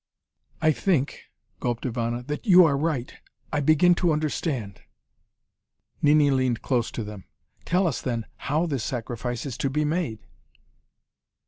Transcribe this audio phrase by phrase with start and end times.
[0.63, 1.25] "I think,"
[1.59, 3.13] gulped Ivana, "that you are right.
[3.53, 4.81] I begin to understand."
[6.01, 7.25] Nini leaned close to them.
[7.65, 10.25] "Tell us, then, how this sacrifice is to be made."